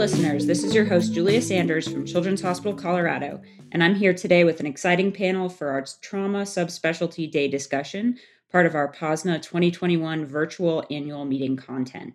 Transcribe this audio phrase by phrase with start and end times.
[0.00, 0.46] listeners.
[0.46, 4.58] This is your host, Julia Sanders from Children's Hospital Colorado, and I'm here today with
[4.58, 8.18] an exciting panel for our Trauma Subspecialty Day discussion,
[8.50, 12.14] part of our POSNA 2021 virtual annual meeting content.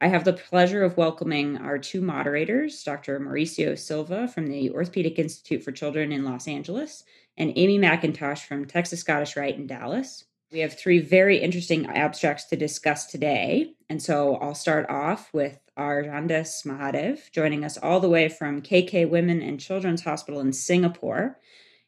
[0.00, 3.18] I have the pleasure of welcoming our two moderators, Dr.
[3.18, 7.02] Mauricio Silva from the Orthopedic Institute for Children in Los Angeles
[7.36, 10.22] and Amy McIntosh from Texas Scottish Rite in Dallas.
[10.52, 13.73] We have three very interesting abstracts to discuss today.
[13.88, 19.08] And so I'll start off with Arjandas Mahadev, joining us all the way from KK
[19.08, 21.38] Women and Children's Hospital in Singapore.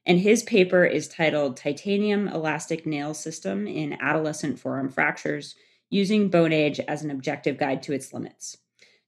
[0.04, 5.56] And his paper is titled Titanium Elastic Nail System in Adolescent Forearm Fractures
[5.90, 8.58] Using Bone Age as an Objective Guide to Its Limits.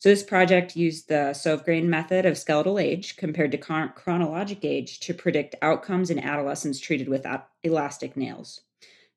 [0.01, 5.13] So, this project used the Sauvegrain method of skeletal age compared to chronologic age to
[5.13, 7.27] predict outcomes in adolescents treated with
[7.65, 8.61] elastic nails.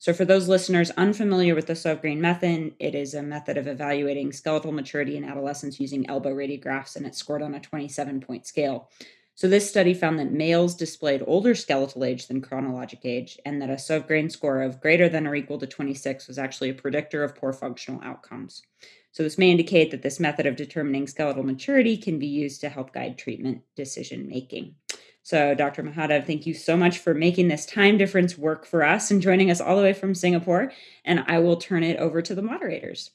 [0.01, 4.31] So, for those listeners unfamiliar with the Sauvegrain method, it is a method of evaluating
[4.31, 8.89] skeletal maturity in adolescents using elbow radiographs, and it's scored on a 27 point scale.
[9.35, 13.69] So, this study found that males displayed older skeletal age than chronologic age, and that
[13.69, 17.35] a Sauvegrain score of greater than or equal to 26 was actually a predictor of
[17.35, 18.63] poor functional outcomes.
[19.11, 22.69] So, this may indicate that this method of determining skeletal maturity can be used to
[22.69, 24.73] help guide treatment decision making.
[25.23, 25.83] So, Dr.
[25.83, 29.51] Mahadev, thank you so much for making this time difference work for us and joining
[29.51, 30.71] us all the way from Singapore.
[31.05, 33.11] And I will turn it over to the moderators.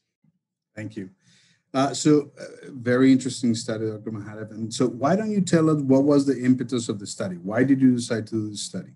[0.77, 1.10] Thank you.
[1.74, 4.12] Uh, so, uh, very interesting study, Dr.
[4.12, 4.52] Mahadev.
[4.52, 7.36] And so, why don't you tell us what was the impetus of the study?
[7.36, 8.92] Why did you decide to do this study?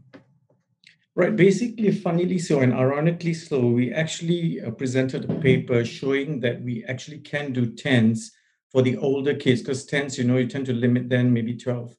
[1.17, 1.35] Right.
[1.35, 6.85] Basically, funnily so and ironically so, we actually uh, presented a paper showing that we
[6.85, 8.31] actually can do TENS
[8.71, 11.97] for the older kids because TENS, you know, you tend to limit them maybe 12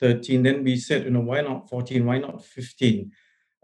[0.00, 0.42] 13.
[0.42, 2.04] Then we said, you know, why not 14?
[2.04, 3.12] Why not 15?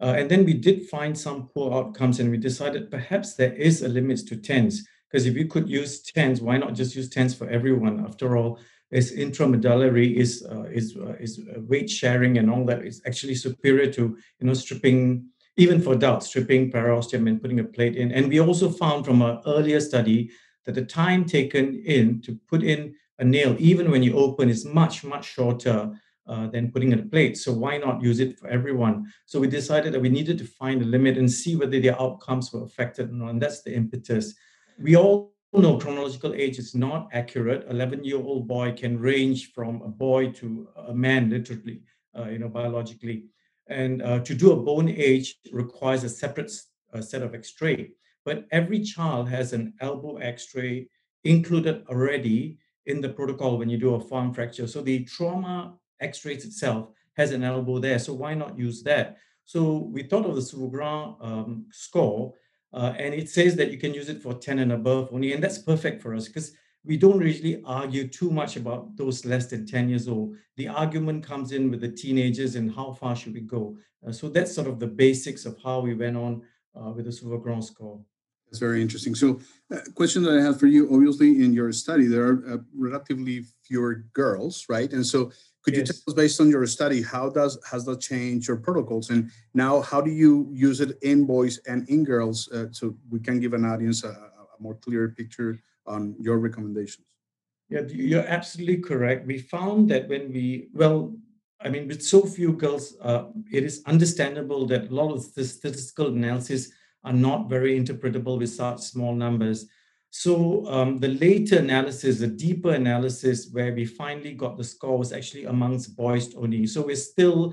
[0.00, 3.82] Uh, and then we did find some poor outcomes, and we decided perhaps there is
[3.82, 4.86] a limit to TENS.
[5.08, 8.04] Because if you could use TENS, why not just use TENS for everyone?
[8.04, 8.58] After all,
[8.90, 13.34] is intramedullary is uh, is uh, is uh, weight sharing and all that is actually
[13.34, 18.12] superior to you know stripping even for adults stripping periosteum and putting a plate in.
[18.12, 20.30] And we also found from an earlier study
[20.64, 24.64] that the time taken in to put in a nail, even when you open, is
[24.64, 25.92] much much shorter
[26.26, 27.36] uh, than putting it a plate.
[27.36, 29.12] So why not use it for everyone?
[29.26, 32.52] So we decided that we needed to find a limit and see whether the outcomes
[32.52, 33.30] were affected or not.
[33.30, 34.34] And that's the impetus.
[34.78, 37.66] We all know chronological age is not accurate.
[37.68, 41.82] 11 year old boy can range from a boy to a man, literally,
[42.18, 43.26] uh, you know, biologically.
[43.68, 46.52] And uh, to do a bone age requires a separate
[47.00, 47.92] set of X-ray.
[48.24, 50.88] But every child has an elbow X-ray
[51.24, 54.66] included already in the protocol when you do a forearm fracture.
[54.66, 57.98] So the trauma X-rays itself has an elbow there.
[57.98, 59.16] So why not use that?
[59.44, 62.34] So we thought of the Sauvegrain um, score,
[62.72, 65.42] uh, and it says that you can use it for 10 and above only, and
[65.42, 66.52] that's perfect for us because
[66.84, 70.36] we don't really argue too much about those less than 10 years old.
[70.56, 73.76] The argument comes in with the teenagers and how far should we go.
[74.06, 76.42] Uh, so that's sort of the basics of how we went on
[76.74, 78.00] uh, with the Sauvegrain score.
[78.46, 79.14] That's very interesting.
[79.14, 79.40] So,
[79.72, 83.44] uh, question that I have for you, obviously, in your study, there are uh, relatively
[83.62, 84.92] fewer girls, right?
[84.92, 85.32] And so
[85.64, 85.88] could yes.
[85.88, 89.30] you tell us, based on your study, how does has that changed your protocols, and
[89.54, 93.40] now how do you use it in boys and in girls, uh, so we can
[93.40, 97.06] give an audience a, a, more clear picture on your recommendations?
[97.70, 99.26] Yeah, you're absolutely correct.
[99.26, 101.16] We found that when we well,
[101.60, 105.44] I mean, with so few girls, uh, it is understandable that a lot of the
[105.44, 106.70] statistical analysis
[107.04, 109.66] are not very interpretable with such small numbers.
[110.16, 115.12] So um, the later analysis, the deeper analysis, where we finally got the score was
[115.12, 116.68] actually amongst boys only.
[116.68, 117.52] So we're still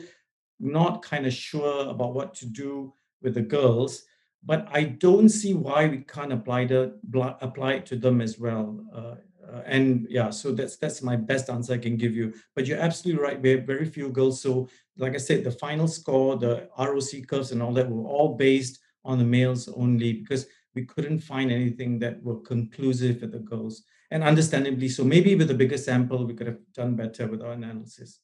[0.60, 4.04] not kind of sure about what to do with the girls,
[4.46, 7.00] but I don't see why we can't apply the
[7.42, 8.86] apply it to them as well.
[8.94, 9.16] Uh,
[9.52, 12.32] uh, and yeah, so that's that's my best answer I can give you.
[12.56, 13.42] But you're absolutely right.
[13.42, 14.40] We have very few girls.
[14.40, 18.36] So like I said, the final score, the ROC curves, and all that were all
[18.36, 23.39] based on the males only because we couldn't find anything that were conclusive with the
[23.39, 23.83] girls.
[24.09, 27.53] And understandably so, maybe with a bigger sample, we could have done better with our
[27.53, 28.19] analysis.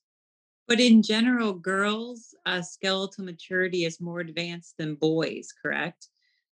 [0.67, 6.09] But in general, girls' uh, skeletal maturity is more advanced than boys, correct?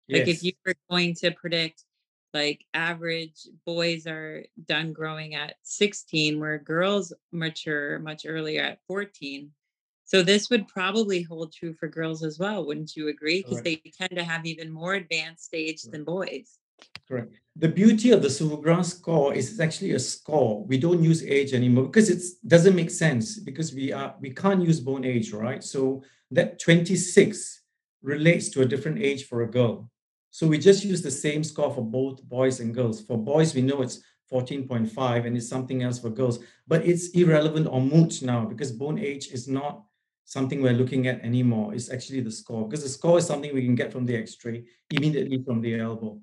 [0.06, 0.20] Yes.
[0.20, 1.82] Like if you were going to predict,
[2.32, 9.50] like average boys are done growing at 16, where girls mature much earlier at 14.
[10.04, 13.42] So this would probably hold true for girls as well, wouldn't you agree?
[13.42, 15.92] Because they tend to have even more advanced stage Correct.
[15.92, 16.58] than boys.
[17.08, 17.34] Correct.
[17.56, 20.64] The beauty of the Sauvegrain score is it's actually a score.
[20.64, 24.62] We don't use age anymore because it doesn't make sense because we are we can't
[24.62, 25.62] use bone age, right?
[25.62, 27.62] So that 26
[28.02, 29.90] relates to a different age for a girl.
[30.30, 33.00] So we just use the same score for both boys and girls.
[33.00, 34.02] For boys, we know it's
[34.32, 36.40] 14.5 and it's something else for girls.
[36.66, 39.84] But it's irrelevant or moot now because bone age is not
[40.24, 41.74] something we're looking at anymore.
[41.74, 44.64] It's actually the score because the score is something we can get from the x-ray
[44.90, 46.20] immediately from the elbow.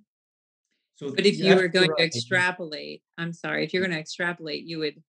[0.95, 4.65] So but if you were going to extrapolate, I'm sorry, if you're going to extrapolate,
[4.65, 5.01] you would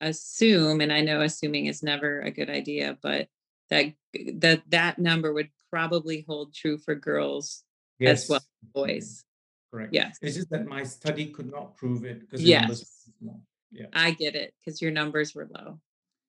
[0.00, 3.28] assume, and I know assuming is never a good idea, but
[3.70, 3.94] that
[4.34, 7.64] that that number would probably hold true for girls
[7.98, 8.24] yes.
[8.24, 9.08] as well as boys.
[9.08, 9.76] Mm-hmm.
[9.76, 9.94] Correct.
[9.94, 10.18] Yes.
[10.20, 13.08] It's just that my study could not prove it because yes.
[13.70, 13.86] Yeah.
[13.94, 15.80] I get it because your numbers were low.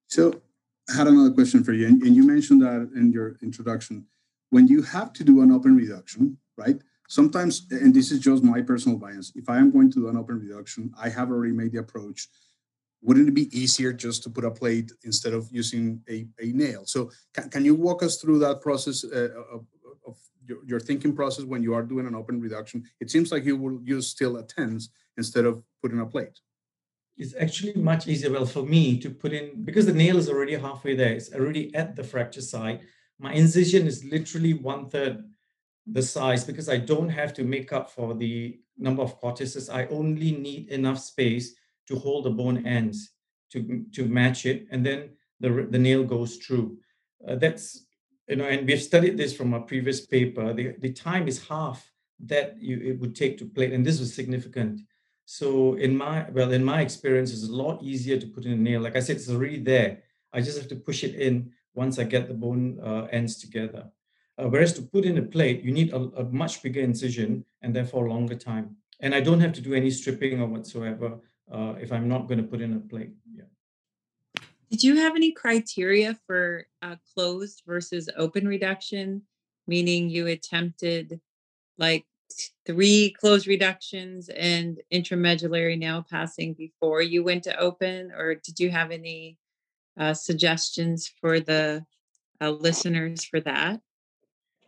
[0.07, 0.41] So
[0.89, 4.05] Had another question for you, and, and you mentioned that in your introduction.
[4.49, 6.81] When you have to do an open reduction, right?
[7.07, 10.17] Sometimes, and this is just my personal bias, if I am going to do an
[10.17, 12.27] open reduction, I have already made the approach
[13.03, 16.83] wouldn't it be easier just to put a plate instead of using a, a nail?
[16.85, 19.65] So can, can you walk us through that process uh, of,
[20.07, 22.85] of your, your, thinking process when you are doing an open reduction?
[23.01, 26.39] It seems like you will use still a TENS instead of putting a plate.
[27.15, 30.55] It's actually much easier, well, for me to put in, because the nail is already
[30.55, 32.81] halfway there, it's already at the fracture site.
[33.19, 35.23] My incision is literally one third
[35.85, 39.69] the size because I don't have to make up for the number of cortices.
[39.69, 41.55] I only need enough space
[41.87, 43.11] to hold the bone ends
[43.51, 45.09] to, to match it, and then
[45.39, 46.77] the, the nail goes through.
[47.27, 47.85] Uh, that's,
[48.27, 50.53] you know, and we've studied this from a previous paper.
[50.53, 51.91] The, the time is half
[52.25, 54.81] that you, it would take to plate, and this was significant.
[55.25, 58.57] So in my, well, in my experience, it's a lot easier to put in a
[58.57, 58.81] nail.
[58.81, 60.03] Like I said, it's already there.
[60.33, 63.89] I just have to push it in once I get the bone uh, ends together.
[64.37, 67.75] Uh, whereas to put in a plate, you need a, a, much bigger incision and
[67.75, 68.75] therefore longer time.
[68.99, 71.19] And I don't have to do any stripping or whatsoever
[71.51, 73.11] uh, if I'm not going to put in a plate.
[73.31, 73.43] Yeah.
[74.71, 79.21] Did you have any criteria for uh, closed versus open reduction?
[79.67, 81.21] Meaning you attempted
[81.77, 82.05] like
[82.65, 88.69] three closed reductions and intramedullary nail passing before you went to open, or did you
[88.71, 89.37] have any
[89.99, 91.85] uh, suggestions for the
[92.41, 93.79] uh, listeners for that?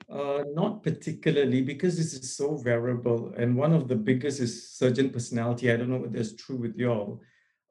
[0.07, 3.33] Uh, not particularly because this is so variable.
[3.37, 5.71] And one of the biggest is surgeon personality.
[5.71, 7.21] I don't know whether that's true with y'all.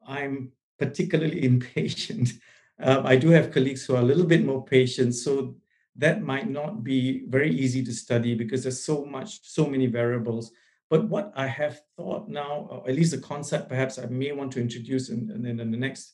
[0.05, 2.33] I'm particularly impatient.
[2.77, 5.15] Um, I do have colleagues who are a little bit more patient.
[5.15, 5.55] So
[5.97, 10.51] that might not be very easy to study because there's so much, so many variables.
[10.89, 14.51] But what I have thought now, or at least a concept perhaps I may want
[14.53, 16.13] to introduce in, in, in the next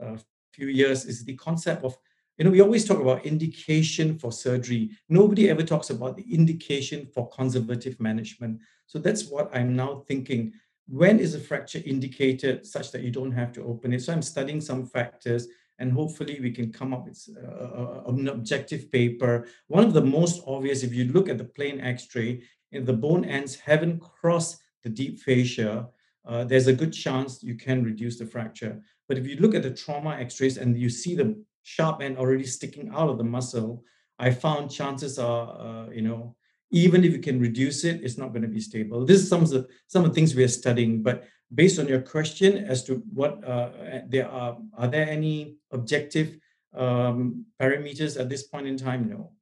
[0.00, 0.16] uh,
[0.52, 1.96] few years, is the concept of
[2.38, 4.90] you know, we always talk about indication for surgery.
[5.08, 8.60] Nobody ever talks about the indication for conservative management.
[8.86, 10.52] So that's what I'm now thinking.
[10.88, 14.02] When is a fracture indicated such that you don't have to open it?
[14.02, 15.48] So I'm studying some factors
[15.82, 19.48] and hopefully we can come up with uh, uh, uh, an objective paper.
[19.66, 23.24] One of the most obvious, if you look at the plain x-ray, if the bone
[23.24, 25.88] ends haven't crossed the deep fascia,
[26.24, 28.80] uh, there's a good chance you can reduce the fracture.
[29.08, 31.28] But if you look at the trauma x-rays and you see the
[31.64, 33.82] sharp end already sticking out of the muscle,
[34.20, 36.36] I found chances are, uh, you know,
[36.72, 39.04] even if you can reduce it, it's not going to be stable.
[39.04, 41.02] This is some of the some of the things we are studying.
[41.02, 41.24] But
[41.54, 43.70] based on your question as to what uh,
[44.08, 46.38] there are, are there any objective
[46.74, 49.08] um, parameters at this point in time?
[49.08, 49.32] No,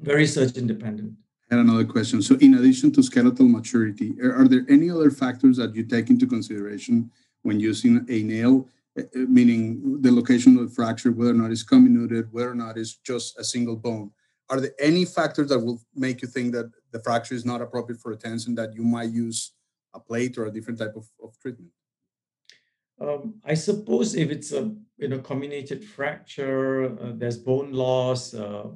[0.00, 1.12] very surgeon dependent.
[1.50, 2.20] And another question.
[2.20, 6.10] So, in addition to skeletal maturity, are, are there any other factors that you take
[6.10, 7.10] into consideration
[7.42, 8.68] when using a nail?
[8.98, 12.76] Uh, meaning the location of the fracture, whether or not it's comminuted, whether or not
[12.76, 14.10] it's just a single bone.
[14.50, 18.00] Are there any factors that will make you think that the fracture is not appropriate
[18.00, 19.52] for a TENS and that you might use
[19.94, 21.70] a plate or a different type of, of treatment?
[23.00, 28.68] Um, I suppose if it's a you know comminuted fracture, uh, there's bone loss, uh,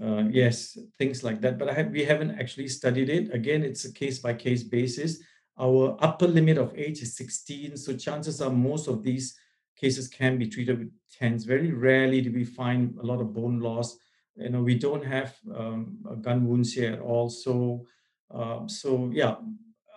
[0.00, 1.58] uh, yes, things like that.
[1.58, 3.32] But I have, we haven't actually studied it.
[3.32, 5.22] Again, it's a case by case basis.
[5.60, 9.36] Our upper limit of age is 16, so chances are most of these
[9.76, 11.44] cases can be treated with TENS.
[11.44, 13.96] Very rarely do we find a lot of bone loss.
[14.36, 17.28] You know, we don't have um, gun wounds here at all.
[17.28, 17.86] So,
[18.30, 19.36] um, so yeah,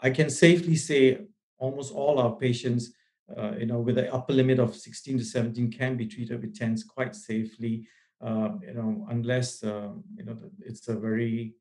[0.02, 1.20] I can safely say
[1.58, 2.92] almost all our patients,
[3.36, 6.58] uh, you know, with an upper limit of 16 to 17 can be treated with
[6.58, 7.88] TENS quite safely.
[8.22, 11.54] Uh, you know, unless uh, you know it's a very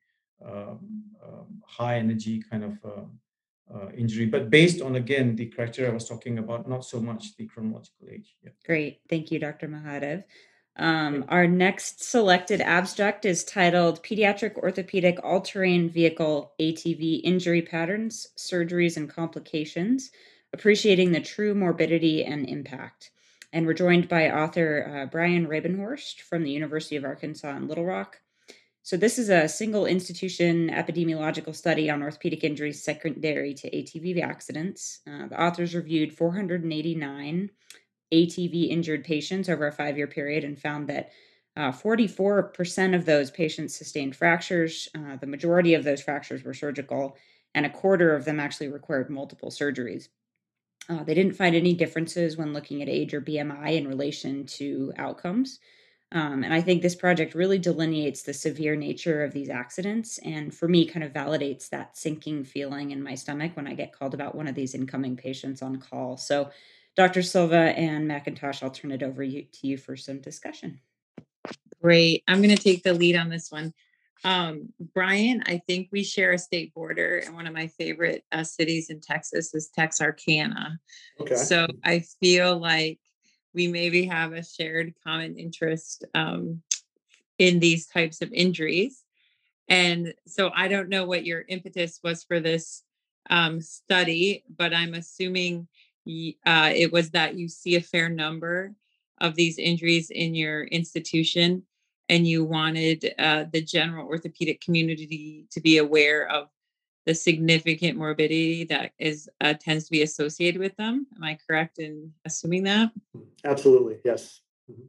[0.45, 1.04] um,
[1.66, 2.78] high energy kind of
[3.73, 7.37] uh, injury, but based on again the criteria I was talking about, not so much
[7.37, 8.37] the chronological age.
[8.43, 8.50] Yeah.
[8.64, 9.69] Great, thank you, Dr.
[9.69, 10.25] Mahadev.
[10.76, 18.28] Um, our next selected abstract is titled Pediatric Orthopedic All Terrain Vehicle ATV Injury Patterns,
[18.37, 20.11] Surgeries, and Complications
[20.52, 23.11] Appreciating the True Morbidity and Impact.
[23.52, 27.85] And we're joined by author uh, Brian Rabenhorst from the University of Arkansas in Little
[27.85, 28.21] Rock.
[28.83, 35.00] So, this is a single institution epidemiological study on orthopedic injuries secondary to ATV accidents.
[35.07, 37.50] Uh, the authors reviewed 489
[38.12, 41.11] ATV injured patients over a five year period and found that
[41.56, 44.88] uh, 44% of those patients sustained fractures.
[44.94, 47.16] Uh, the majority of those fractures were surgical,
[47.54, 50.08] and a quarter of them actually required multiple surgeries.
[50.88, 54.92] Uh, they didn't find any differences when looking at age or BMI in relation to
[54.99, 55.61] outcomes.
[56.12, 60.18] Um, and I think this project really delineates the severe nature of these accidents.
[60.18, 63.92] And for me, kind of validates that sinking feeling in my stomach when I get
[63.92, 66.16] called about one of these incoming patients on call.
[66.16, 66.50] So,
[66.96, 67.22] Dr.
[67.22, 70.80] Silva and McIntosh, I'll turn it over you, to you for some discussion.
[71.82, 72.22] Great.
[72.28, 73.74] I'm going to take the lead on this one.
[74.22, 78.42] Um, Brian, I think we share a state border, and one of my favorite uh,
[78.42, 80.78] cities in Texas is Texarkana.
[81.20, 81.34] Okay.
[81.34, 83.00] So I feel like
[83.52, 86.62] we maybe have a shared common interest um,
[87.38, 89.02] in these types of injuries.
[89.68, 92.82] And so I don't know what your impetus was for this
[93.30, 95.68] um, study, but I'm assuming
[96.06, 98.75] uh, it was that you see a fair number
[99.20, 101.62] of these injuries in your institution
[102.08, 106.49] and you wanted uh, the general orthopedic community to be aware of
[107.06, 111.06] the significant morbidity that is uh, tends to be associated with them.
[111.16, 112.90] Am I correct in assuming that?
[113.44, 114.40] Absolutely, yes.
[114.70, 114.87] Mm-hmm.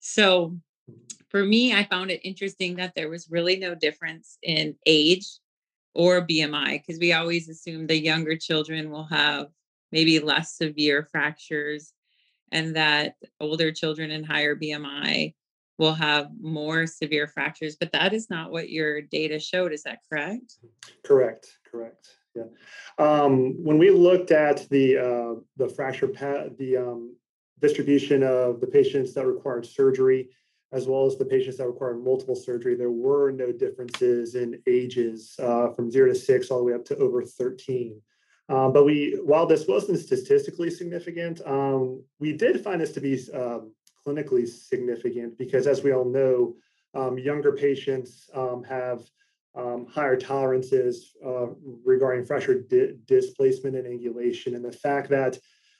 [0.00, 0.56] So,
[0.90, 1.00] mm-hmm.
[1.28, 5.26] for me, I found it interesting that there was really no difference in age
[5.94, 9.48] or BMI because we always assume the younger children will have
[9.94, 11.92] maybe less severe fractures
[12.50, 15.34] and that older children and higher BMI
[15.78, 19.72] will have more severe fractures, but that is not what your data showed.
[19.72, 20.56] Is that correct?
[21.04, 21.46] Correct.
[21.70, 22.08] Correct.
[22.34, 22.44] Yeah.
[22.98, 27.16] Um, when we looked at the uh, the fracture pa- the um,
[27.60, 30.30] distribution of the patients that required surgery,
[30.72, 35.36] as well as the patients that required multiple surgery, there were no differences in ages
[35.40, 38.00] uh, from zero to six all the way up to over 13.
[38.48, 43.18] Um, but we, while this wasn't statistically significant, um, we did find this to be
[43.32, 43.72] um,
[44.06, 46.54] clinically significant because, as we all know,
[46.94, 49.02] um, younger patients um, have
[49.54, 51.46] um, higher tolerances uh,
[51.84, 54.56] regarding fracture di- displacement and angulation.
[54.56, 55.38] And the fact that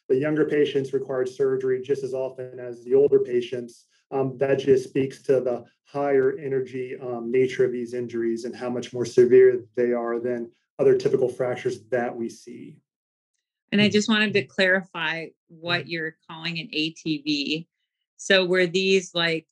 [0.09, 3.87] the younger patients required surgery just as often as the older patients,
[4.37, 9.05] that just speaks to the higher energy nature of these injuries and how much more
[9.05, 12.79] severe they are than other typical fractures that we see.
[13.73, 13.93] And I hmm.
[13.93, 17.67] just wanted to clarify what you're calling an ATV.
[18.17, 19.47] So were these like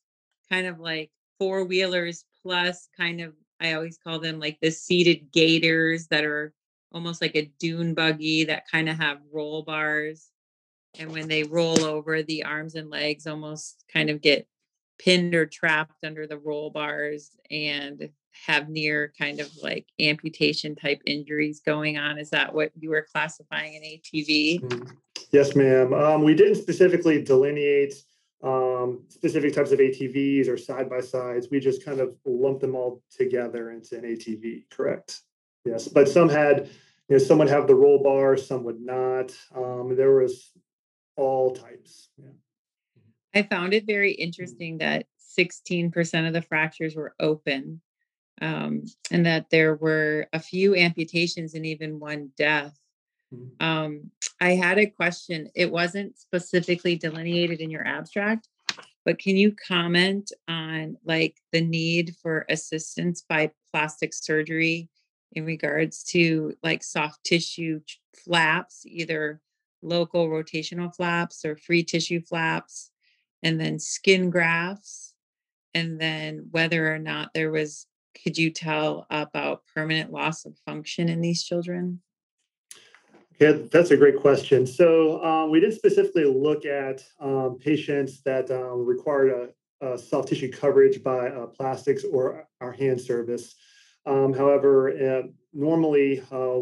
[0.51, 5.31] kind of like four wheelers plus kind of I always call them like the seated
[5.31, 6.53] gators that are
[6.91, 10.29] almost like a dune buggy that kind of have roll bars.
[10.99, 14.47] And when they roll over, the arms and legs almost kind of get
[14.99, 18.09] pinned or trapped under the roll bars and
[18.45, 22.17] have near kind of like amputation type injuries going on.
[22.17, 24.61] Is that what you were classifying an ATV?
[24.61, 24.89] Mm-hmm.
[25.31, 25.93] Yes, ma'am.
[25.93, 27.95] Um, we didn't specifically delineate
[28.43, 31.47] um, specific types of ATVs or side by sides.
[31.49, 34.69] We just kind of lumped them all together into an ATV.
[34.69, 35.21] Correct.
[35.65, 36.69] Yes, but some had,
[37.07, 39.33] you know, some would have the roll bar, some would not.
[39.55, 40.51] Um, there was
[41.15, 42.09] all types.
[42.17, 42.31] Yeah.
[43.33, 45.05] I found it very interesting that
[45.39, 47.81] 16% of the fractures were open
[48.43, 52.77] um, and that there were a few amputations and even one death.
[53.33, 53.65] Mm-hmm.
[53.65, 55.49] Um, I had a question.
[55.55, 58.49] It wasn't specifically delineated in your abstract,
[59.05, 64.89] but can you comment on like the need for assistance by plastic surgery
[65.31, 67.79] in regards to like soft tissue
[68.25, 69.39] flaps, either
[69.81, 72.91] local rotational flaps or free tissue flaps,
[73.41, 75.13] and then skin grafts,
[75.73, 77.87] and then whether or not there was
[78.21, 82.01] could you tell about permanent loss of function in these children?
[83.39, 84.67] Yeah, that's a great question.
[84.67, 89.51] So um, we did specifically look at um, patients that um, required
[89.81, 93.55] a, a, soft tissue coverage by uh, plastics or our hand service.
[94.05, 96.59] Um, however, uh, normally uh,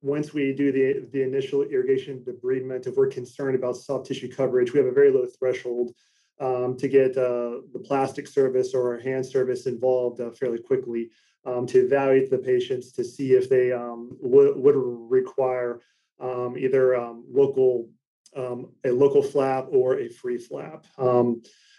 [0.00, 4.72] once we do the, the initial irrigation debridement, if we're concerned about soft tissue coverage,
[4.72, 5.92] we have a very low threshold
[6.40, 11.10] um, to get uh, the plastic service or hand service involved uh, fairly quickly
[11.46, 15.80] um, to evaluate the patients to see if they um, w- would require
[16.20, 17.88] um, either um, local
[18.36, 20.86] um, a local flap or a free flap.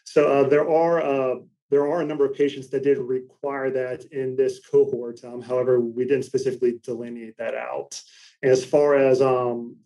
[0.05, 1.35] so uh, there are uh,
[1.69, 5.19] there are a number of patients that did require that in this cohort.
[5.45, 7.99] however, we didn't specifically delineate that out.
[8.41, 9.19] And As far as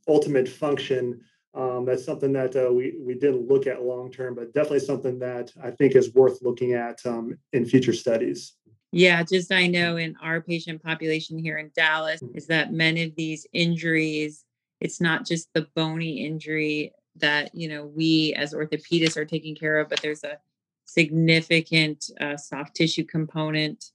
[0.07, 1.21] ultimate function,
[1.53, 5.19] um, that's something that uh, we we didn't look at long term, but definitely something
[5.19, 8.53] that I think is worth looking at um, in future studies.
[8.91, 13.15] Yeah, just I know in our patient population here in Dallas is that many of
[13.15, 14.45] these injuries,
[14.79, 19.79] it's not just the bony injury that you know we as orthopedists are taking care
[19.79, 20.37] of, but there's a
[20.85, 23.91] significant uh, soft tissue component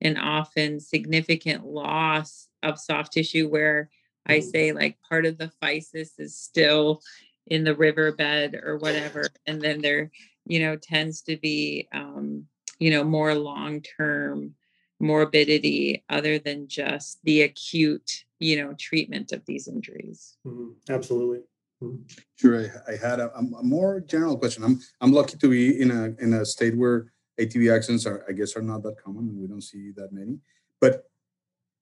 [0.00, 3.90] and often significant loss of soft tissue where
[4.26, 4.50] I mm.
[4.50, 7.00] say like part of the physis is still
[7.46, 10.10] in the riverbed or whatever, and then there,
[10.46, 12.46] you know, tends to be um,
[12.78, 14.54] you know, more long term
[15.00, 20.36] morbidity other than just the acute, you know, treatment of these injuries.
[20.46, 20.92] Mm-hmm.
[20.92, 21.40] Absolutely.
[21.82, 22.02] Mm-hmm.
[22.36, 22.60] Sure.
[22.88, 24.64] I, I had a, a, more general question.
[24.64, 28.32] I'm I'm lucky to be in a in a state where ATV accidents are I
[28.32, 29.28] guess are not that common.
[29.28, 30.38] and We don't see that many,
[30.80, 31.04] but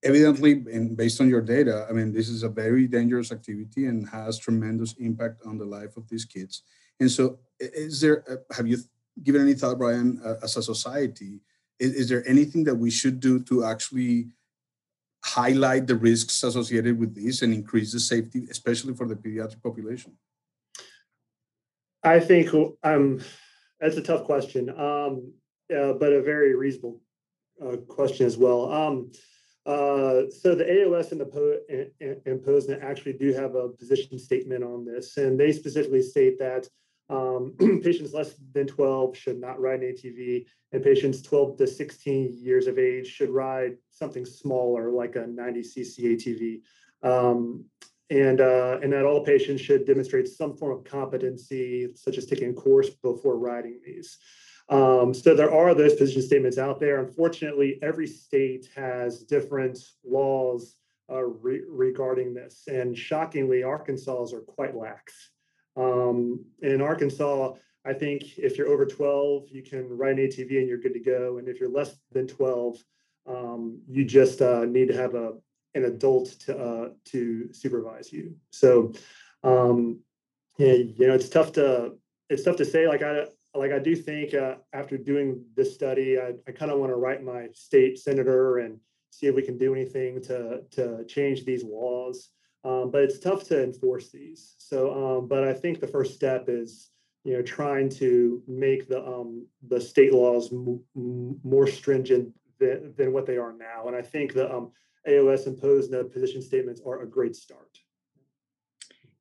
[0.05, 4.07] evidently, and based on your data, I mean, this is a very dangerous activity and
[4.09, 6.61] has tremendous impact on the life of these kids.
[6.99, 8.23] And so, is there?
[8.55, 8.77] Have you
[9.23, 11.41] given any thought, Brian, uh, as a society,
[11.79, 14.27] is, is, there anything that we should do to actually
[15.23, 20.13] highlight the risks associated with this and increase the safety, especially for the pediatric population?
[22.03, 23.19] I think um,
[23.79, 25.33] that's a tough question, um,
[25.75, 27.01] uh, but a very reasonable
[27.61, 28.71] uh, question as well.
[28.71, 29.11] Um,
[29.65, 34.19] uh, so the AOS and the po- and, and POSNA actually do have a position
[34.19, 36.67] statement on this, and they specifically state that
[37.09, 42.37] um, patients less than 12 should not ride an ATV, and patients 12 to 16
[42.39, 46.61] years of age should ride something smaller, like a 90cc ATV.
[47.07, 47.65] Um,
[48.09, 52.51] and, uh, and that all patients should demonstrate some form of competency, such as taking
[52.51, 54.17] a course before riding these.
[54.69, 56.99] Um, so there are those position statements out there.
[56.99, 60.75] Unfortunately, every state has different laws
[61.11, 65.13] uh, re- regarding this, and shockingly, Arkansas are quite lax.
[65.77, 67.53] Um, in Arkansas,
[67.85, 70.99] I think if you're over 12, you can ride an ATV and you're good to
[70.99, 71.37] go.
[71.37, 72.77] And if you're less than 12,
[73.27, 75.33] um, you just uh, need to have a
[75.75, 78.35] an adult to uh, to supervise you.
[78.49, 78.93] So,
[79.43, 79.99] um,
[80.57, 81.93] yeah, you know, it's tough to
[82.29, 82.87] it's tough to say.
[82.87, 86.79] Like I like I do think uh, after doing this study, I, I kind of
[86.79, 88.79] want to write my state senator and
[89.11, 92.29] see if we can do anything to to change these laws.
[92.63, 94.55] Um, but it's tough to enforce these.
[94.57, 96.89] So, um, but I think the first step is,
[97.23, 102.93] you know, trying to make the um, the state laws m- m- more stringent than,
[102.97, 103.87] than what they are now.
[103.87, 104.71] And I think the um,
[105.07, 107.79] AOS and POSNA position statements are a great start.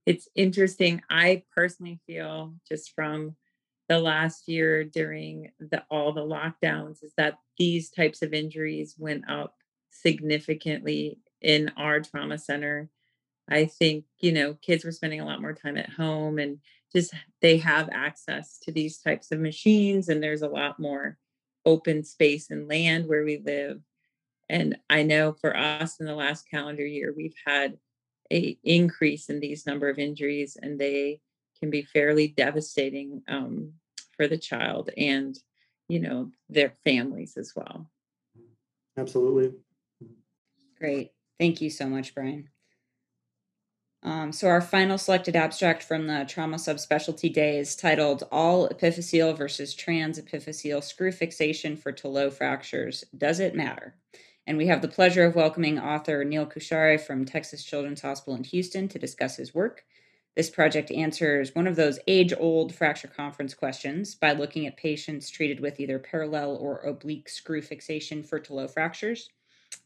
[0.07, 1.03] It's interesting.
[1.09, 3.37] I personally feel just from
[3.89, 9.29] the last year during the all the lockdowns is that these types of injuries went
[9.29, 9.57] up
[9.91, 12.91] significantly in our trauma center
[13.49, 16.59] I think, you know, kids were spending a lot more time at home and
[16.95, 21.19] just they have access to these types of machines and there's a lot more
[21.67, 23.81] open space and land where we live.
[24.49, 27.79] And I know for us in the last calendar year, we've had
[28.33, 31.21] a increase in these number of injuries and they
[31.59, 33.73] can be fairly devastating um,
[34.17, 35.39] for the child and,
[35.89, 37.91] you know, their families as well.
[38.97, 39.53] Absolutely.
[40.79, 41.13] Great.
[41.39, 42.49] Thank you so much, Brian.
[44.03, 49.37] Um, so, our final selected abstract from the trauma subspecialty day is titled All Epiphyseal
[49.37, 53.97] versus Trans Epiphyseal Screw Fixation for Tillaux Fractures Does It Matter?
[54.47, 58.45] And we have the pleasure of welcoming author Neil Kushare from Texas Children's Hospital in
[58.45, 59.85] Houston to discuss his work.
[60.37, 65.31] This project answers one of those age old fracture conference questions by looking at patients
[65.31, 69.31] treated with either parallel or oblique screw fixation for Tillaux fractures.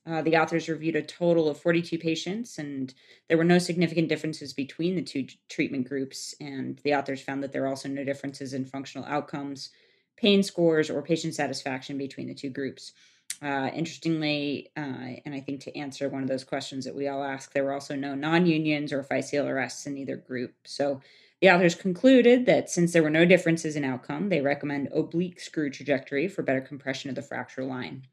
[0.07, 2.95] Uh, the authors reviewed a total of 42 patients, and
[3.29, 6.35] there were no significant differences between the two treatment groups.
[6.41, 9.71] And the authors found that there are also no differences in functional outcomes,
[10.17, 12.93] pain scores, or patient satisfaction between the two groups.
[13.41, 17.23] Uh, interestingly, uh, and I think to answer one of those questions that we all
[17.23, 20.55] ask, there were also no non unions or physeal arrests in either group.
[20.65, 21.01] So
[21.41, 25.71] the authors concluded that since there were no differences in outcome, they recommend oblique screw
[25.71, 28.07] trajectory for better compression of the fracture line.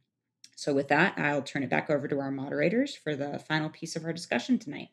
[0.56, 3.96] So, with that, I'll turn it back over to our moderators for the final piece
[3.96, 4.90] of our discussion tonight.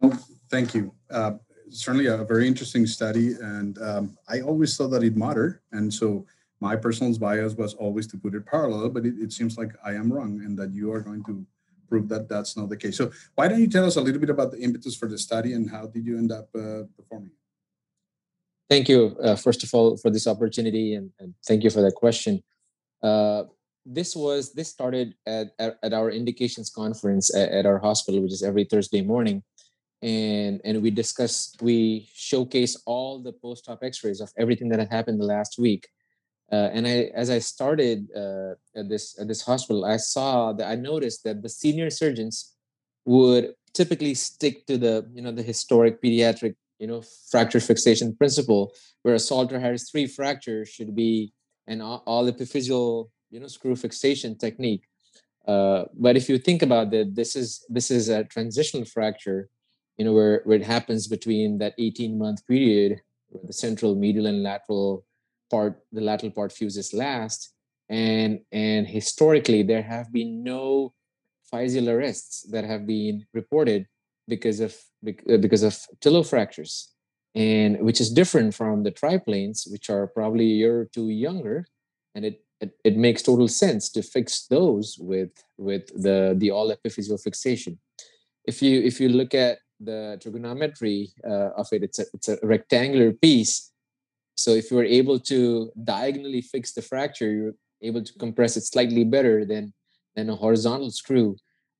[0.00, 0.16] Well,
[0.48, 0.94] thank you.
[1.10, 1.32] Uh,
[1.70, 5.60] certainly a very interesting study, and um, I always thought that it mattered.
[5.72, 6.26] And so,
[6.60, 9.92] my personal bias was always to put it parallel, but it, it seems like I
[9.94, 11.46] am wrong, and that you are going to
[11.88, 12.96] prove that that's not the case.
[12.96, 15.54] So, why don't you tell us a little bit about the impetus for the study
[15.54, 17.32] and how did you end up uh, performing?
[18.68, 21.94] Thank you, uh, first of all, for this opportunity, and, and thank you for that
[21.96, 22.42] question.
[23.02, 23.44] Uh,
[23.86, 28.32] this was this started at, at, at our indications conference at, at, our hospital which
[28.32, 29.42] is every thursday morning
[30.02, 35.18] and and we discuss we showcase all the post-op x-rays of everything that had happened
[35.18, 35.88] the last week
[36.52, 40.68] Uh, and I, as I started uh, at this at this hospital, I saw that
[40.68, 42.56] I noticed that the senior surgeons
[43.04, 48.72] would typically stick to the you know the historic pediatric you know fracture fixation principle,
[49.02, 51.32] where a Salter Harris three fracture should be
[51.68, 54.84] an all epiphyseal you know screw fixation technique.
[55.46, 59.48] Uh, but if you think about it, this is this is a transitional fracture,
[59.96, 64.26] you know, where, where it happens between that 18 month period where the central medial
[64.26, 65.04] and lateral
[65.50, 67.52] part, the lateral part fuses last.
[67.88, 70.94] And and historically, there have been no
[71.52, 73.86] physeal arrests that have been reported
[74.28, 76.94] because of uh, because of Tillaux fractures,
[77.34, 81.66] and which is different from the triplanes, which are probably a year or two younger,
[82.14, 86.70] and it it, it makes total sense to fix those with with the the all
[86.70, 87.78] epiphyseal fixation.
[88.44, 92.38] If you if you look at the trigonometry uh, of it, it's a it's a
[92.42, 93.72] rectangular piece.
[94.40, 98.64] So if you are able to diagonally fix the fracture, you're able to compress it
[98.64, 99.72] slightly better than
[100.16, 101.36] than a horizontal screw.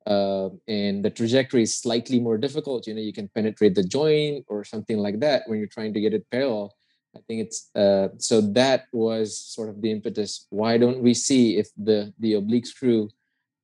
[0.07, 2.87] Uh, and the trajectory is slightly more difficult.
[2.87, 6.01] You know, you can penetrate the joint or something like that when you're trying to
[6.01, 6.75] get it parallel.
[7.17, 10.47] I think it's uh, so that was sort of the impetus.
[10.51, 13.09] Why don't we see if the the oblique screw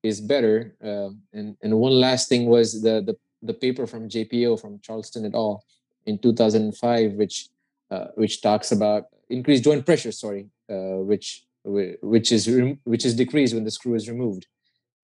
[0.02, 0.74] is better?
[0.82, 5.26] Uh, and and one last thing was the the the paper from JPO from Charlton
[5.26, 5.64] et al.
[6.06, 7.48] in 2005, which
[7.90, 10.12] uh, which talks about increased joint pressure.
[10.12, 12.48] Sorry, uh, which which is
[12.84, 14.46] which is decreased when the screw is removed,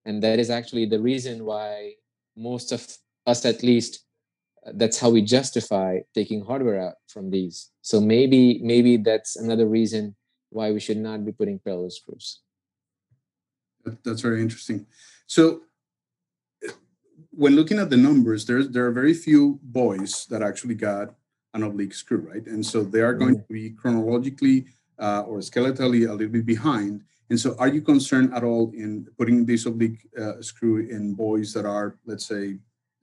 [0.05, 1.93] and that is actually the reason why
[2.35, 4.05] most of us, at least,
[4.73, 7.71] that's how we justify taking hardware out from these.
[7.81, 10.15] So maybe maybe that's another reason
[10.49, 12.41] why we should not be putting parallel screws.
[14.03, 14.85] That's very interesting.
[15.27, 15.63] So
[17.31, 21.15] when looking at the numbers, there's there are very few boys that actually got
[21.53, 22.45] an oblique screw, right?
[22.47, 23.53] And so they are going mm-hmm.
[23.53, 24.65] to be chronologically
[24.99, 27.03] uh, or skeletally a little bit behind.
[27.29, 31.53] And so, are you concerned at all in putting this oblique uh, screw in boys
[31.53, 32.57] that are, let's say,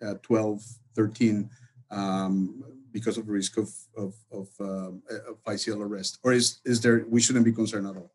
[0.05, 0.63] uh, 12,
[0.95, 1.51] 13
[1.91, 4.93] um, because of the risk of of, of, uh,
[5.31, 8.13] of physeal arrest, or is is there we shouldn't be concerned at all?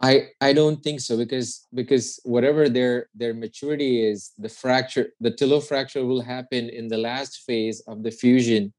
[0.00, 5.30] I I don't think so because because whatever their their maturity is, the fracture, the
[5.30, 8.72] Tillaux fracture will happen in the last phase of the fusion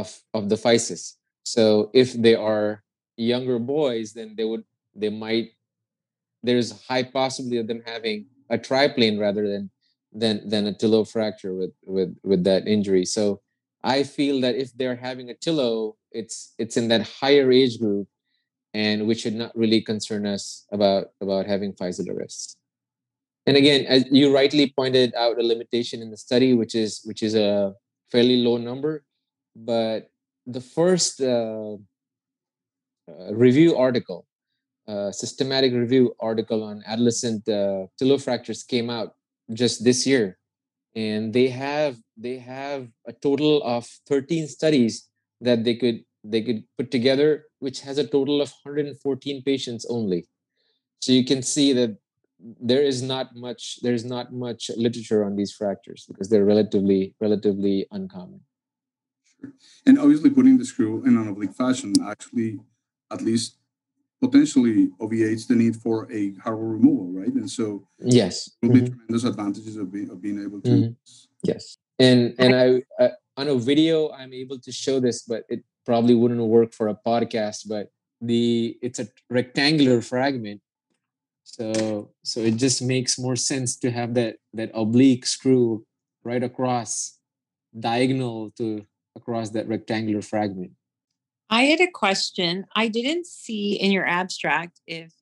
[0.00, 1.14] of of the physis.
[1.44, 2.82] So if they are
[3.16, 5.50] younger boys, then they would they might
[6.42, 9.70] there's high possibility of them having a triplane rather than
[10.12, 13.04] than than a Tillaux fracture with with with that injury.
[13.04, 13.40] So
[13.82, 18.08] I feel that if they're having a Tillaux, it's it's in that higher age group,
[18.74, 22.56] and we should not really concern us about about having physeal arrests.
[23.46, 27.22] And again, as you rightly pointed out, a limitation in the study, which is which
[27.22, 27.74] is a
[28.10, 29.05] fairly low number,
[29.56, 30.10] but
[30.46, 31.74] the first uh,
[33.08, 34.26] uh, review article,
[34.86, 39.14] uh, systematic review article on adolescent uh, Tillaux fractures came out
[39.52, 40.38] just this year
[40.94, 45.08] and they have they have a total of 13 studies
[45.40, 50.26] that they could they could put together which has a total of 114 patients only
[51.00, 51.96] so you can see that
[52.38, 57.86] there is not much there's not much literature on these fractures because they're relatively relatively
[57.90, 58.40] uncommon.
[59.86, 62.58] And obviously putting the screw in an oblique fashion actually
[63.12, 63.56] at least
[64.20, 67.32] potentially obviates the need for a hardware removal, right?
[67.32, 68.84] And so yes, will mm-hmm.
[68.84, 70.70] be tremendous advantages of being of being able to.
[70.70, 70.92] Mm-hmm.
[71.42, 75.62] Yes, and and I, I on a video I'm able to show this, but it
[75.84, 77.68] probably wouldn't work for a podcast.
[77.68, 80.60] But the it's a rectangular fragment,
[81.44, 85.84] so so it just makes more sense to have that that oblique screw
[86.24, 87.18] right across
[87.78, 88.84] diagonal to
[89.16, 90.72] across that rectangular fragment.
[91.48, 92.66] I had a question.
[92.76, 95.12] I didn't see in your abstract if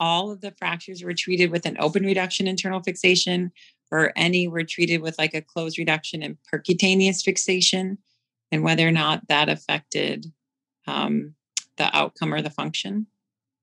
[0.00, 3.52] all of the fractures were treated with an open reduction internal fixation
[3.90, 7.98] or any were treated with like a closed reduction and percutaneous fixation
[8.50, 10.32] and whether or not that affected
[10.86, 11.34] um,
[11.76, 13.06] the outcome or the function.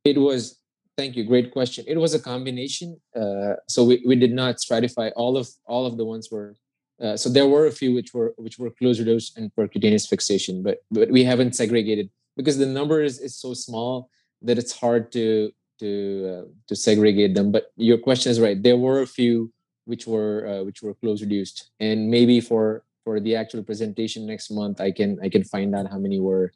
[0.06, 0.60] It was,
[0.98, 1.86] thank you, great question.
[1.88, 3.00] It was a combination.
[3.16, 6.56] Uh, so we, we did not stratify all of all of the ones were
[7.02, 10.62] uh, so there were a few which were which were closed reduced and percutaneous fixation,
[10.62, 14.10] but but we haven't segregated because the number is, is so small
[14.42, 15.90] that it's hard to to
[16.30, 17.52] uh, to segregate them.
[17.52, 18.62] But your question is right.
[18.62, 19.52] There were a few
[19.86, 24.52] which were uh, which were closed reduced, and maybe for for the actual presentation next
[24.52, 26.52] month, I can I can find out how many were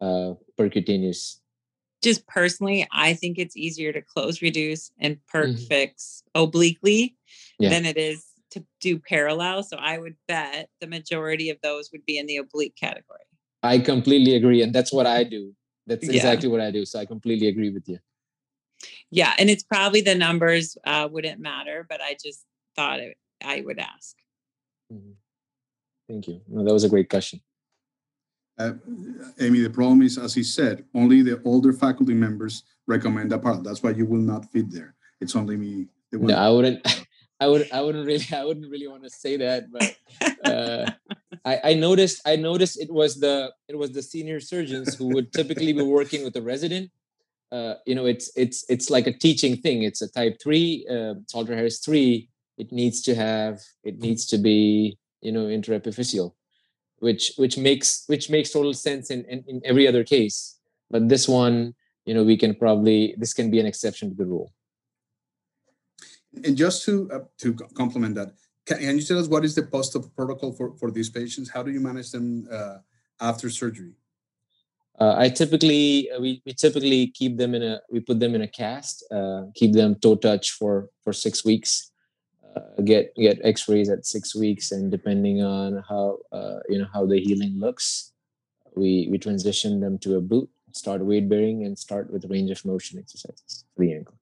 [0.00, 1.40] uh, percutaneous.
[2.00, 5.64] Just personally, I think it's easier to close reduce and perk mm-hmm.
[5.66, 7.16] fix obliquely
[7.58, 7.68] yeah.
[7.68, 9.62] than it is to do parallel.
[9.62, 13.20] So I would bet the majority of those would be in the oblique category.
[13.62, 14.62] I completely agree.
[14.62, 15.54] And that's what I do.
[15.86, 16.52] That's exactly yeah.
[16.52, 16.84] what I do.
[16.84, 17.98] So I completely agree with you.
[19.10, 22.44] Yeah, and it's probably the numbers uh, wouldn't matter, but I just
[22.76, 24.16] thought it, I would ask.
[24.92, 25.12] Mm-hmm.
[26.08, 26.40] Thank you.
[26.48, 27.40] No, that was a great question.
[28.58, 28.72] Uh,
[29.40, 33.64] Amy, the problem is, as he said, only the older faculty members recommend that part.
[33.64, 34.94] That's why you will not fit there.
[35.20, 35.86] It's only me.
[36.12, 37.06] No, I wouldn't.
[37.40, 37.68] I would.
[37.72, 38.26] I wouldn't really.
[38.32, 39.96] I wouldn't really want to say that, but
[40.44, 40.90] uh,
[41.44, 42.20] I, I noticed.
[42.26, 46.24] I noticed it was the it was the senior surgeons who would typically be working
[46.24, 46.90] with the resident.
[47.50, 49.82] Uh, you know, it's it's it's like a teaching thing.
[49.82, 52.28] It's a type three, uh, Salter Harris three.
[52.58, 53.60] It needs to have.
[53.84, 56.32] It needs to be you know intraepiphyseal
[56.98, 60.58] which which makes which makes total sense in, in, in every other case
[60.90, 61.74] but this one
[62.06, 64.52] you know we can probably this can be an exception to the rule
[66.44, 68.32] and just to uh, to complement that
[68.66, 71.50] can you tell us what is the post-op protocol for for these patients?
[71.50, 72.78] How do you manage them uh,
[73.20, 73.94] after surgery?
[74.98, 78.42] Uh, I typically uh, we, we typically keep them in a we put them in
[78.42, 81.90] a cast, uh, keep them toe touch for for six weeks,
[82.54, 86.18] uh, get get x-rays at six weeks and depending on how
[86.68, 88.12] you know how the healing looks
[88.76, 92.64] we we transition them to a boot start weight bearing and start with range of
[92.64, 94.19] motion exercises for the ankle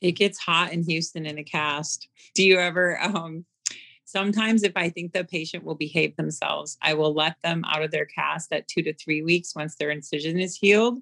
[0.00, 3.44] it gets hot in houston in a cast do you ever um
[4.04, 7.90] sometimes if i think the patient will behave themselves i will let them out of
[7.90, 10.98] their cast at two to three weeks once their incision is healed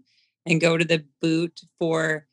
[0.47, 2.27] and go to the boot for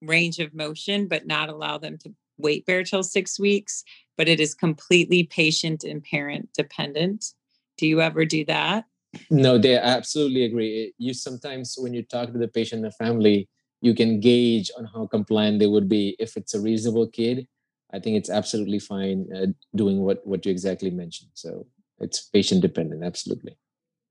[0.00, 3.84] range of motion but not allow them to weight bear till six weeks,
[4.16, 7.34] but it is completely patient and parent dependent.
[7.76, 8.86] Do you ever do that?
[9.30, 10.92] No, they absolutely agree.
[10.98, 13.48] You sometimes, when you talk to the patient and the family,
[13.80, 16.16] you can gauge on how compliant they would be.
[16.18, 17.46] If it's a reasonable kid,
[17.92, 21.30] I think it's absolutely fine uh, doing what what you exactly mentioned.
[21.34, 21.66] So
[22.00, 23.56] it's patient dependent, absolutely.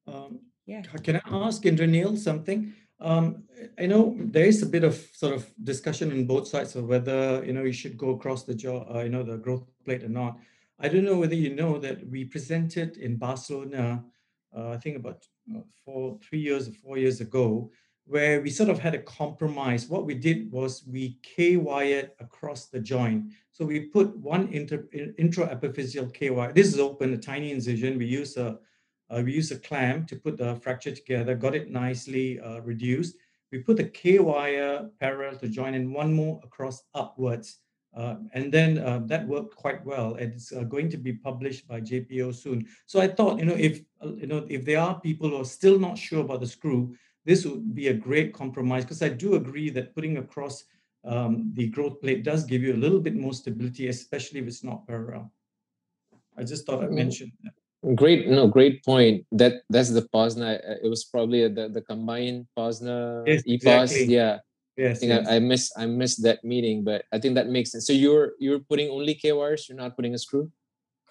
[0.07, 0.81] Um, yeah.
[0.81, 2.73] Can I ask Indranil something?
[2.99, 3.43] Um,
[3.77, 7.43] I know there is a bit of sort of discussion on both sides of whether
[7.45, 10.09] you know you should go across the jaw, uh, you know, the growth plate or
[10.09, 10.39] not.
[10.79, 14.03] I don't know whether you know that we presented in Barcelona,
[14.55, 15.25] uh, I think about
[15.55, 17.71] uh, four, three years or four years ago,
[18.07, 19.87] where we sort of had a compromise.
[19.87, 23.31] What we did was we K-wired across the joint.
[23.51, 26.53] So we put one inter, intraepiphyseal K-wire.
[26.53, 27.97] This is open, a tiny incision.
[27.97, 28.59] We use a
[29.09, 33.15] uh, we use a clamp to put the fracture together, got it nicely uh, reduced.
[33.51, 37.59] We put the K wire parallel to join and one more across upwards.
[37.95, 40.15] Uh, and then uh, that worked quite well.
[40.15, 42.67] It's uh, going to be published by JPO soon.
[42.85, 45.45] So I thought, you know, if uh, you know, if there are people who are
[45.45, 46.95] still not sure about the screw,
[47.27, 50.63] this would be a great compromise because I do agree that putting across
[51.03, 54.63] um, the growth plate does give you a little bit more stability, especially if it's
[54.63, 55.31] not parallel.
[56.37, 57.03] I just thought I'd mm.
[57.03, 57.53] mention that.
[57.95, 59.25] Great, no, great point.
[59.33, 60.59] That that's the POSNA.
[60.67, 63.83] Uh, it was probably the the combined POSNA yes, EPOS.
[63.83, 64.05] Exactly.
[64.05, 64.39] Yeah.
[64.77, 65.27] Yes, I think yes.
[65.27, 67.85] I, I missed I missed that meeting, but I think that makes sense.
[67.85, 69.67] So you're you're putting only K wires.
[69.67, 70.49] You're not putting a screw.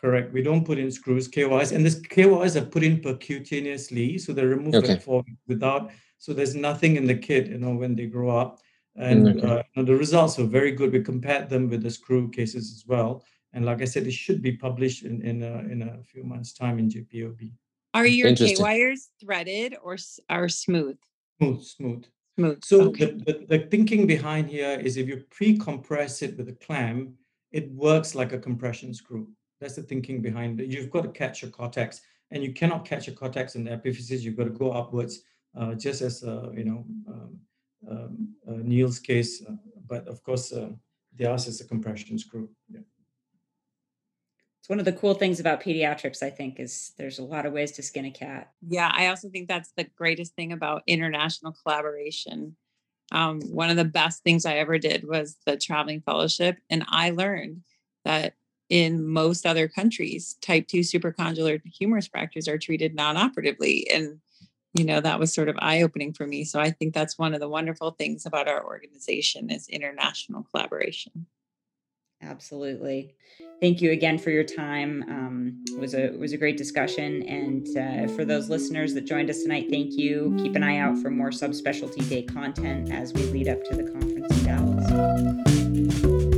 [0.01, 0.33] Correct.
[0.33, 4.21] We don't put in screws K wires, and this K wires are put in percutaneously,
[4.21, 5.01] so they're removed okay.
[5.47, 5.91] without.
[6.19, 8.61] So there's nothing in the kit, you know, when they grow up,
[8.97, 9.47] and okay.
[9.47, 10.93] uh, you know, the results are very good.
[10.93, 13.25] We compared them with the screw cases as well.
[13.53, 16.53] And like I said, it should be published in in a, in a few months'
[16.53, 17.53] time in JPOB.
[17.95, 19.97] Are your K wires threaded or
[20.29, 20.99] are smooth?
[21.39, 22.05] Smooth, smooth.
[22.39, 22.65] Smooth.
[22.65, 23.07] So okay.
[23.07, 27.13] the, the, the thinking behind here is if you pre-compress it with a clamp,
[27.53, 29.29] it works like a compression screw.
[29.61, 30.69] That's the thinking behind it.
[30.69, 34.21] You've got to catch your cortex, and you cannot catch your cortex in the epiphysis.
[34.21, 35.21] You've got to go upwards, uh,
[35.77, 37.41] just as uh, you know um,
[37.91, 39.43] um, uh, Neil's case.
[39.47, 39.57] Uh,
[39.89, 40.71] but of course, uh,
[41.17, 42.49] theirs is a compression screw.
[42.69, 42.81] Yeah
[44.67, 47.53] it's one of the cool things about pediatrics i think is there's a lot of
[47.53, 51.55] ways to skin a cat yeah i also think that's the greatest thing about international
[51.63, 52.57] collaboration
[53.13, 57.11] um, one of the best things i ever did was the traveling fellowship and i
[57.11, 57.63] learned
[58.05, 58.35] that
[58.69, 64.19] in most other countries type 2 supracondylar humerus fractures are treated non-operatively and
[64.77, 67.41] you know that was sort of eye-opening for me so i think that's one of
[67.41, 71.27] the wonderful things about our organization is international collaboration
[72.23, 73.15] Absolutely.
[73.61, 75.05] Thank you again for your time.
[75.09, 79.05] Um, it was a it was a great discussion, and uh, for those listeners that
[79.05, 80.35] joined us tonight, thank you.
[80.39, 83.91] Keep an eye out for more subspecialty day content as we lead up to the
[83.91, 86.36] conference in Dallas.